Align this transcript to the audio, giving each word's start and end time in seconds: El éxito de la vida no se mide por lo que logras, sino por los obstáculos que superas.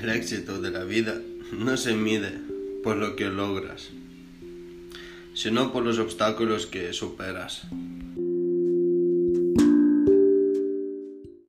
El 0.00 0.10
éxito 0.10 0.60
de 0.60 0.70
la 0.70 0.84
vida 0.84 1.20
no 1.52 1.76
se 1.78 1.94
mide 1.94 2.32
por 2.82 2.96
lo 2.96 3.16
que 3.16 3.26
logras, 3.26 3.88
sino 5.32 5.72
por 5.72 5.84
los 5.84 5.98
obstáculos 5.98 6.66
que 6.66 6.92
superas. 6.92 7.62